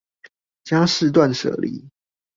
[0.63, 1.83] 家事斷捨離